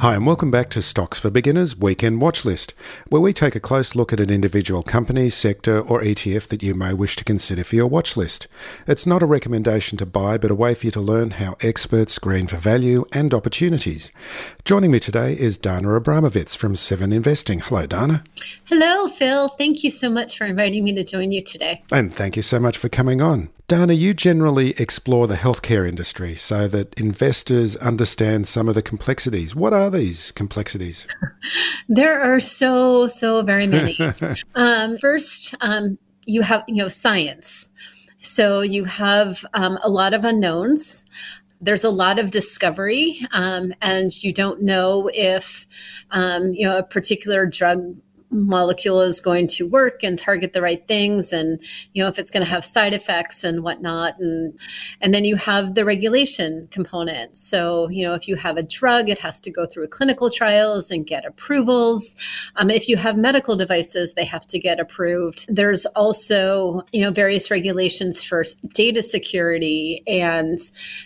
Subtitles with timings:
[0.00, 2.72] Hi, and welcome back to Stocks for Beginners Weekend Watchlist,
[3.08, 6.72] where we take a close look at an individual company, sector, or ETF that you
[6.72, 8.46] may wish to consider for your watchlist.
[8.86, 12.12] It's not a recommendation to buy, but a way for you to learn how experts
[12.12, 14.12] screen for value and opportunities.
[14.64, 17.58] Joining me today is Dana Abramowicz from Seven Investing.
[17.58, 18.22] Hello, Dana.
[18.66, 19.48] Hello, Phil.
[19.48, 21.82] Thank you so much for inviting me to join you today.
[21.90, 23.50] And thank you so much for coming on.
[23.68, 29.54] Dana, you generally explore the healthcare industry so that investors understand some of the complexities.
[29.54, 31.06] What are these complexities?
[31.88, 33.98] there are so, so very many.
[34.54, 37.70] um, first, um, you have, you know, science.
[38.16, 41.04] So you have um, a lot of unknowns.
[41.60, 45.66] There's a lot of discovery, um, and you don't know if,
[46.10, 47.96] um, you know, a particular drug
[48.30, 51.60] molecule is going to work and target the right things and
[51.94, 54.58] you know if it's going to have side effects and whatnot and
[55.00, 57.36] and then you have the regulation component.
[57.36, 60.90] So you know if you have a drug it has to go through clinical trials
[60.90, 62.14] and get approvals.
[62.56, 65.46] Um, if you have medical devices they have to get approved.
[65.48, 70.58] There's also you know various regulations for data security and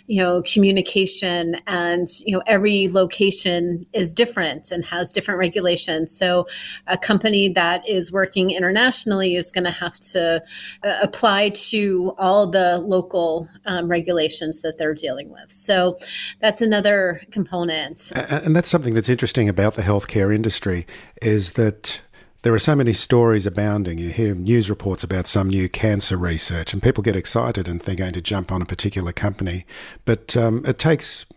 [0.07, 6.15] you know communication and you know every location is different and has different regulations.
[6.15, 6.47] So
[6.87, 10.41] a company that is working internationally is going to have to
[10.83, 15.53] uh, apply to all the local um, regulations that they're dealing with.
[15.53, 15.99] So
[16.39, 18.11] that's another component.
[18.15, 20.87] And that's something that's interesting about the healthcare industry
[21.21, 22.01] is that
[22.41, 23.99] there are so many stories abounding.
[23.99, 27.95] You hear news reports about some new cancer research, and people get excited and they're
[27.95, 29.65] going to jump on a particular company.
[30.03, 31.27] But um, it takes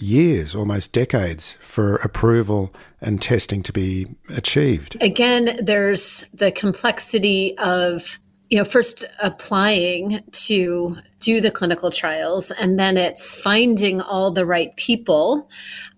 [0.00, 4.96] years, almost decades, for approval and testing to be achieved.
[5.00, 8.18] Again, there's the complexity of
[8.50, 14.44] you know first applying to do the clinical trials and then it's finding all the
[14.44, 15.48] right people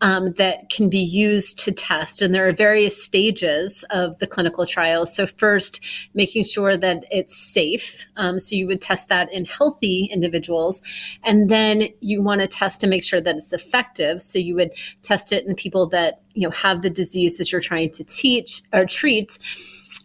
[0.01, 2.23] um, that can be used to test.
[2.23, 7.37] And there are various stages of the clinical trials so first making sure that it's
[7.37, 10.81] safe um, so you would test that in healthy individuals.
[11.25, 14.23] And then you want to test to make sure that it's effective.
[14.23, 14.73] So you would
[15.03, 18.87] test it in people that you know have the diseases you're trying to teach or
[18.87, 19.39] treat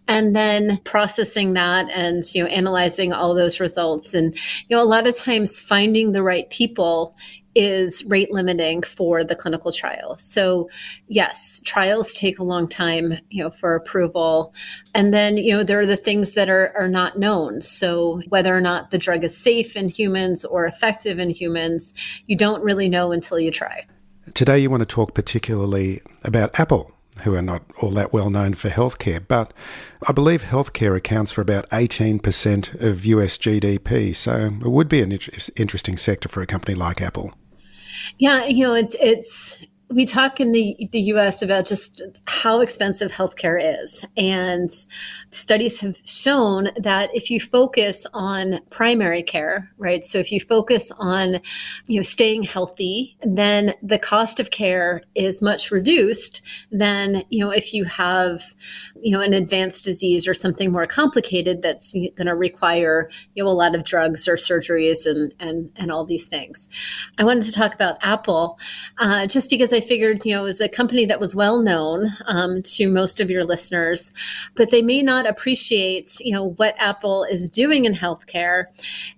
[0.07, 4.35] and then processing that and you know analyzing all those results and
[4.67, 7.15] you know a lot of times finding the right people
[7.55, 10.17] is rate limiting for the clinical trial.
[10.17, 10.69] So
[11.07, 14.53] yes, trials take a long time, you know, for approval.
[14.95, 17.61] And then, you know, there are the things that are, are not known.
[17.61, 21.93] So whether or not the drug is safe in humans or effective in humans,
[22.25, 23.85] you don't really know until you try.
[24.33, 26.91] Today you want to talk particularly about Apple
[27.21, 29.25] who are not all that well known for healthcare.
[29.25, 29.53] But
[30.07, 34.15] I believe healthcare accounts for about 18% of US GDP.
[34.15, 37.33] So it would be an interesting sector for a company like Apple.
[38.17, 43.11] Yeah, you know, it's, it's we talk in the, the US about just how expensive
[43.11, 44.05] healthcare is.
[44.17, 44.71] And
[45.31, 50.03] studies have shown that if you focus on primary care, right?
[50.03, 51.35] So if you focus on,
[51.85, 57.51] you know, staying healthy, then the cost of care is much reduced than, you know,
[57.51, 58.43] if you have,
[59.01, 63.49] you know, an advanced disease or something more complicated that's going to require, you know,
[63.49, 66.67] a lot of drugs or surgeries and, and, and all these things.
[67.17, 68.57] I wanted to talk about Apple
[68.97, 72.63] uh, just because I figured, you know, as a company that was well known um,
[72.63, 74.11] to most of your listeners,
[74.55, 78.65] but they may not appreciate, you know, what Apple is doing in healthcare.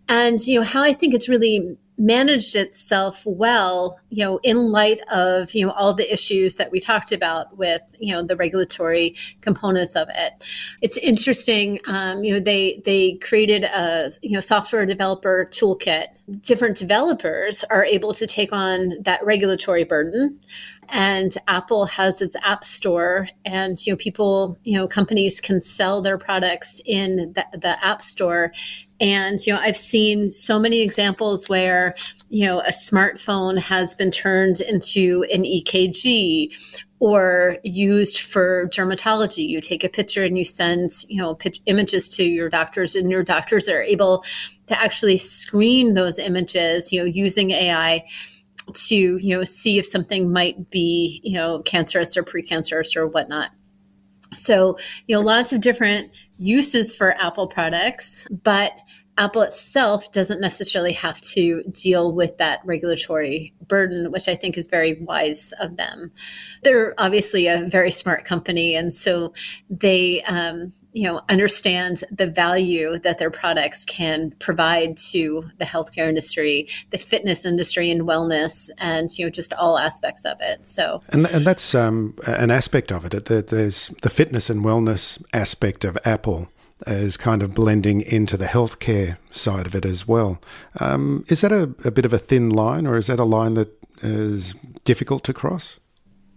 [0.10, 5.00] And, you know, how I think it's really managed itself well, you know, in light
[5.12, 9.16] of, you know, all the issues that we talked about with, you know, the regulatory
[9.42, 10.34] components of it.
[10.82, 16.08] It's interesting, um, you know, they, they created a, you know, software developer toolkit.
[16.42, 20.40] Different developers are able to take on that regulatory burden
[20.90, 26.02] and Apple has its app store and you know people you know companies can sell
[26.02, 28.52] their products in the, the app store.
[29.00, 31.96] And you know I've seen so many examples where
[32.30, 36.52] you know a smartphone has been turned into an EKG
[37.00, 39.48] or used for dermatology.
[39.48, 43.10] You take a picture and you send you know pitch images to your doctors and
[43.10, 44.24] your doctors are able
[44.68, 48.06] to actually screen those images you know using AI
[48.74, 53.52] to you know see if something might be you know cancerous or precancerous or whatnot.
[54.34, 54.78] So
[55.08, 58.72] you know lots of different uses for apple products but
[59.18, 64.68] apple itself doesn't necessarily have to deal with that regulatory burden which i think is
[64.68, 66.12] very wise of them.
[66.64, 69.34] They're obviously a very smart company and so
[69.70, 76.08] they um, you know understand the value that their products can provide to the healthcare
[76.08, 81.04] industry the fitness industry and wellness and you know just all aspects of it so
[81.10, 85.84] and, and that's um, an aspect of it that there's the fitness and wellness aspect
[85.84, 86.48] of apple
[86.88, 90.42] is kind of blending into the healthcare side of it as well.
[90.80, 93.54] Um, is that a, a bit of a thin line, or is that a line
[93.54, 93.70] that
[94.04, 94.54] is
[94.84, 95.80] difficult to cross?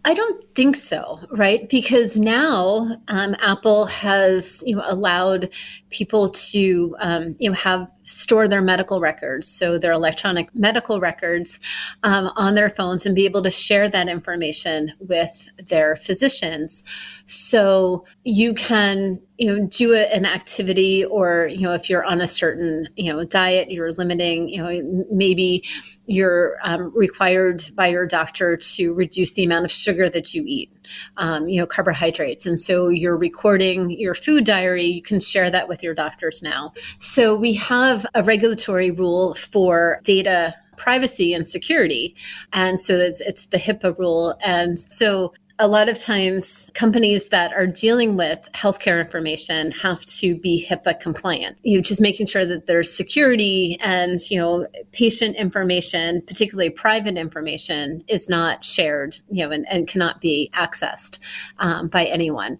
[0.04, 1.68] I don't think so, right?
[1.68, 5.52] Because now um, Apple has you know allowed
[5.90, 11.60] people to um, you know have store their medical records, so their electronic medical records
[12.02, 16.82] um, on their phones, and be able to share that information with their physicians.
[17.26, 22.28] So you can you know do an activity, or you know if you're on a
[22.28, 25.62] certain you know diet, you're limiting you know maybe
[26.08, 30.72] you're um, required by your doctor to reduce the amount of sugar that you eat,
[31.18, 32.46] um, you know, carbohydrates.
[32.46, 34.84] And so you're recording your food diary.
[34.84, 36.72] You can share that with your doctors now.
[37.00, 42.14] So we have a regulatory rule for data privacy and security.
[42.52, 44.36] And so it's, it's the HIPAA rule.
[44.44, 50.38] And so a lot of times companies that are dealing with healthcare information have to
[50.38, 51.58] be HIPAA compliant.
[51.64, 57.16] You know, just making sure that there's security and, you know, patient information, particularly private
[57.16, 61.18] information, is not shared, you know, and, and cannot be accessed
[61.58, 62.58] um, by anyone.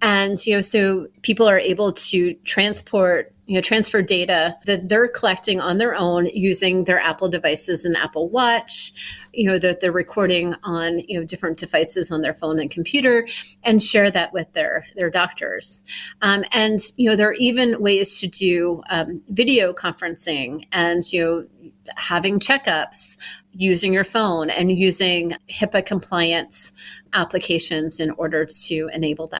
[0.00, 5.08] And, you know, so people are able to transport you know transfer data that they're
[5.08, 8.92] collecting on their own using their apple devices and apple watch
[9.32, 13.26] you know that they're recording on you know different devices on their phone and computer
[13.64, 15.82] and share that with their their doctors
[16.20, 21.20] um, and you know there are even ways to do um, video conferencing and you
[21.24, 23.16] know having checkups
[23.52, 26.72] using your phone and using HIPAA compliance
[27.14, 29.40] applications in order to enable that.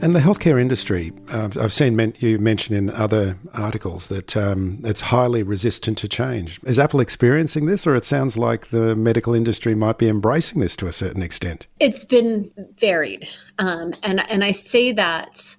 [0.00, 4.80] And the healthcare industry, uh, I've seen men- you mention in other articles that um,
[4.84, 6.60] it's highly resistant to change.
[6.64, 10.76] Is Apple experiencing this, or it sounds like the medical industry might be embracing this
[10.76, 11.66] to a certain extent?
[11.80, 12.48] It's been
[12.78, 13.28] varied,
[13.58, 15.56] um, and and I say that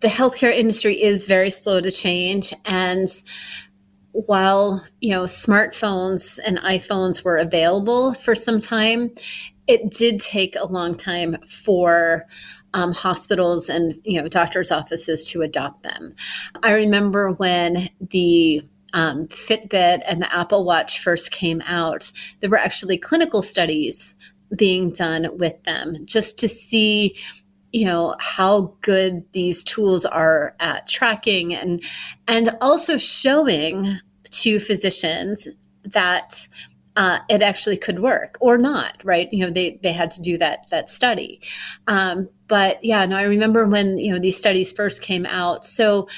[0.00, 3.08] the healthcare industry is very slow to change, and
[4.12, 9.12] while you know smartphones and iPhones were available for some time,
[9.66, 12.26] it did take a long time for
[12.74, 16.14] um, hospitals and you know doctors' offices to adopt them.
[16.62, 22.10] I remember when the um, Fitbit and the Apple Watch first came out,
[22.40, 24.14] there were actually clinical studies
[24.56, 27.16] being done with them just to see
[27.72, 31.82] you know how good these tools are at tracking and
[32.26, 33.98] and also showing
[34.30, 35.48] to physicians
[35.84, 36.48] that
[36.98, 39.32] uh, it actually could work or not, right?
[39.32, 41.40] You know, they they had to do that that study.
[41.86, 45.64] Um, but yeah, no, I remember when you know these studies first came out.
[45.64, 46.08] So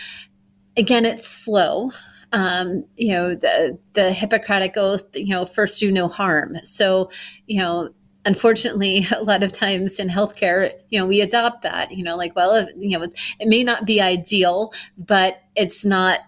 [0.78, 1.90] again, it's slow.
[2.32, 5.04] Um, you know, the the Hippocratic oath.
[5.14, 6.56] You know, first do no harm.
[6.64, 7.10] So
[7.46, 7.90] you know,
[8.24, 12.36] unfortunately a lot of times in healthcare you know we adopt that you know like
[12.36, 16.20] well you know it may not be ideal but it's not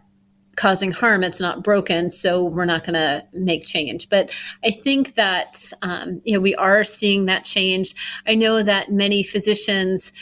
[0.56, 4.08] causing harm it's not broken so we're not going to make change.
[4.08, 7.94] But i think that um, you know we are seeing that change.
[8.26, 10.12] I know that many physicians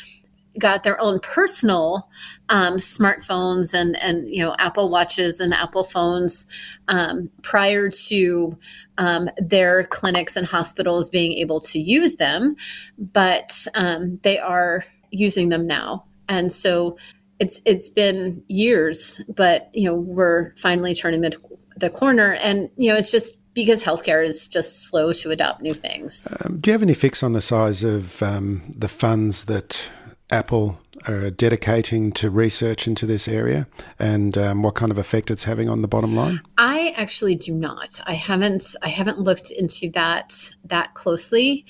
[0.59, 2.09] got their own personal
[2.49, 6.47] um, smartphones and and you know Apple watches and Apple phones
[6.89, 8.57] um, prior to
[8.99, 12.57] um, their clinics and hospitals being able to use them,
[12.99, 16.97] but um, they are using them now, and so
[17.41, 21.37] it's it's been years, but you know we're finally turning the
[21.77, 25.75] the corner, and you know it's just because healthcare is just slow to adopt new
[25.75, 26.33] things.
[26.45, 29.91] Um, do you have any fix on the size of um, the funds that
[30.31, 30.79] Apple
[31.09, 33.67] are dedicating to research into this area
[33.99, 36.41] and um, what kind of effect it's having on the bottom line?
[36.59, 38.01] I actually do not.
[38.07, 38.77] I haven't.
[38.83, 41.65] I haven't looked into that that closely.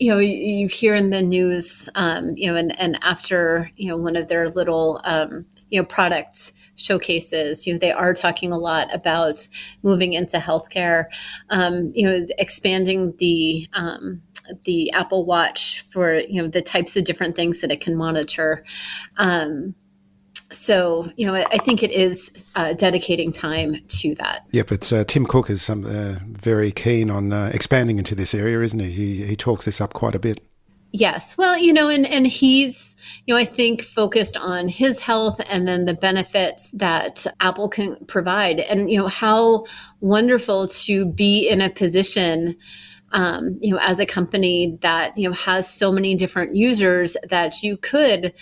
[0.00, 3.96] You know, you hear in the news, um, you know, and, and after you know
[3.96, 7.66] one of their little um, you know product showcases.
[7.66, 9.46] You know, they are talking a lot about
[9.82, 11.04] moving into healthcare.
[11.50, 14.22] Um, you know, expanding the um,
[14.64, 18.64] the Apple Watch for you know the types of different things that it can monitor.
[19.16, 19.74] Um,
[20.50, 24.46] so you know, I think it is uh, dedicating time to that.
[24.52, 28.34] Yep, it's uh, Tim Cook is some, uh, very keen on uh, expanding into this
[28.34, 28.90] area, isn't he?
[28.90, 30.40] He he talks this up quite a bit.
[30.92, 32.90] Yes, well, you know, and and he's
[33.26, 37.96] you know, I think focused on his health and then the benefits that Apple can
[38.06, 38.60] provide.
[38.60, 39.66] And, you know, how
[40.00, 42.56] wonderful to be in a position
[43.12, 47.62] um, you know, as a company that, you know, has so many different users that
[47.62, 48.32] you could,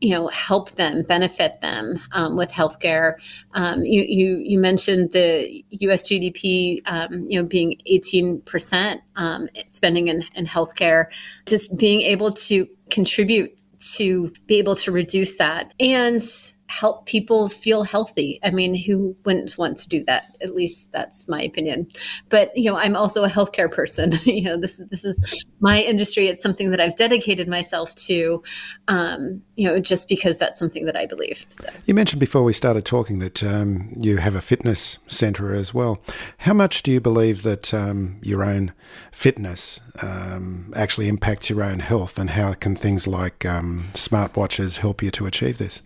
[0.00, 3.14] you know, help them, benefit them um, with healthcare.
[3.54, 6.02] Um, you, you, you mentioned the U.S.
[6.02, 11.06] GDP, um, you know, being 18 percent um, spending in, in healthcare.
[11.46, 16.22] Just being able to contribute to be able to reduce that and
[16.68, 18.40] help people feel healthy.
[18.42, 20.36] I mean, who wouldn't want to do that?
[20.40, 21.88] At least that's my opinion.
[22.28, 24.12] But you know, I'm also a healthcare person.
[24.24, 25.20] you know, this is this is
[25.60, 26.28] my industry.
[26.28, 28.42] It's something that I've dedicated myself to.
[28.88, 31.46] Um, you know, just because that's something that I believe.
[31.48, 35.72] So you mentioned before we started talking that um, you have a fitness center as
[35.72, 36.02] well.
[36.38, 38.72] How much do you believe that um, your own
[39.10, 45.02] fitness um, actually impacts your own health, and how can things like um, smartwatches help
[45.02, 45.82] you to achieve this?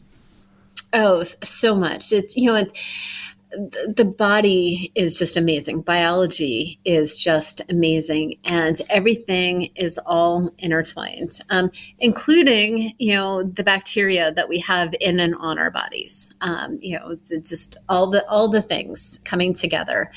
[0.93, 2.13] Oh, so much.
[2.13, 2.65] It's, you know,
[3.53, 5.83] the body is just amazing.
[5.83, 14.33] Biology is just amazing, and everything is all intertwined, um, including you know the bacteria
[14.33, 16.33] that we have in and on our bodies.
[16.41, 20.13] Um, you know, just all the all the things coming together,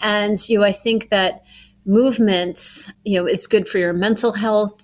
[0.00, 1.42] and you know, I think that
[1.84, 4.80] movement, you know, is good for your mental health.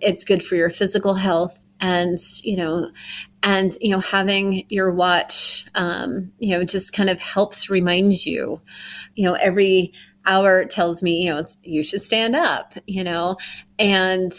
[0.00, 2.90] It's good for your physical health and you know
[3.42, 8.60] and you know having your watch um, you know just kind of helps remind you
[9.14, 9.92] you know every
[10.24, 13.36] hour tells me you know you should stand up you know?
[13.78, 14.32] And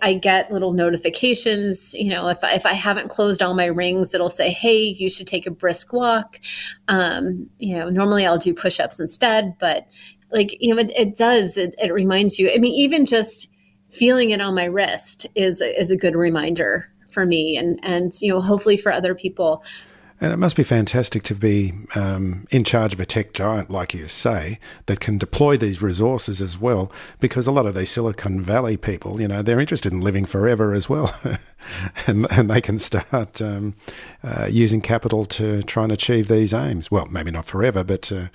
[0.00, 4.30] i get little notifications you know if, if i haven't closed all my rings it'll
[4.30, 6.40] say hey you should take a brisk walk.
[6.88, 9.86] Um, you know normally i'll do push-ups instead but
[10.32, 12.50] like you know it, it does it, it reminds you.
[12.54, 13.52] I mean even just
[13.90, 18.30] feeling it on my wrist is is a good reminder for me and and you
[18.30, 19.64] know hopefully for other people
[20.20, 23.92] and it must be fantastic to be um, in charge of a tech giant, like
[23.92, 26.90] you say, that can deploy these resources as well.
[27.20, 30.72] Because a lot of these Silicon Valley people, you know, they're interested in living forever
[30.72, 31.14] as well,
[32.06, 33.74] and and they can start um,
[34.24, 36.90] uh, using capital to try and achieve these aims.
[36.90, 38.28] Well, maybe not forever, but uh,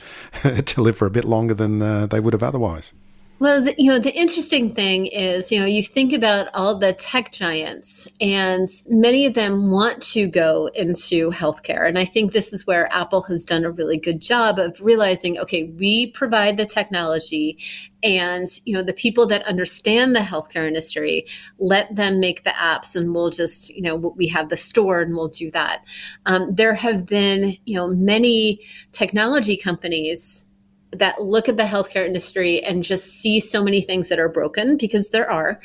[0.61, 2.93] to live for a bit longer than uh, they would have otherwise.
[3.41, 6.93] Well, the, you know, the interesting thing is, you know, you think about all the
[6.93, 11.87] tech giants, and many of them want to go into healthcare.
[11.87, 15.39] And I think this is where Apple has done a really good job of realizing,
[15.39, 17.57] okay, we provide the technology,
[18.03, 21.25] and you know, the people that understand the healthcare industry,
[21.57, 25.15] let them make the apps, and we'll just, you know, we have the store, and
[25.15, 25.83] we'll do that.
[26.27, 28.59] Um, there have been, you know, many
[28.91, 30.45] technology companies
[30.93, 34.77] that look at the healthcare industry and just see so many things that are broken
[34.77, 35.59] because there are.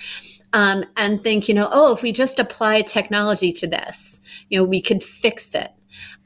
[0.53, 4.65] Um, and think, you know, oh, if we just apply technology to this, you know,
[4.65, 5.71] we could fix it.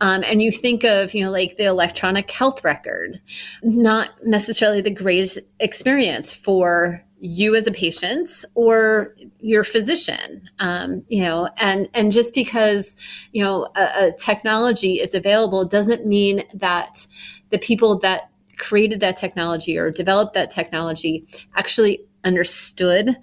[0.00, 3.20] Um, and you think of, you know, like the electronic health record,
[3.62, 11.22] not necessarily the greatest experience for you as a patient or your physician um, you
[11.22, 12.96] know and and just because
[13.32, 17.06] you know a, a technology is available doesn't mean that
[17.50, 18.29] the people that
[18.60, 21.26] created that technology or developed that technology
[21.56, 23.16] actually understood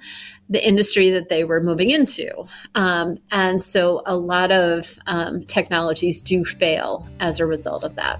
[0.49, 2.45] the industry that they were moving into.
[2.75, 8.19] Um, and so a lot of um, technologies do fail as a result of that.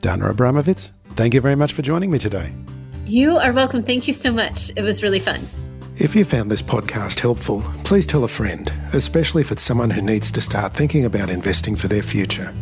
[0.00, 2.52] Dana Abramowicz, thank you very much for joining me today.
[3.06, 3.82] You are welcome.
[3.82, 4.70] Thank you so much.
[4.76, 5.48] It was really fun.
[5.96, 10.00] If you found this podcast helpful, please tell a friend, especially if it's someone who
[10.00, 12.54] needs to start thinking about investing for their future.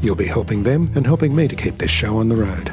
[0.00, 2.72] You'll be helping them and helping me to keep this show on the road.